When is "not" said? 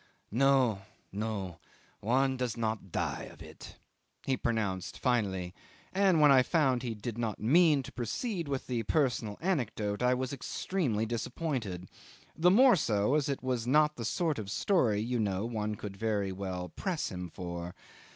2.57-2.91, 7.19-7.39, 13.67-13.95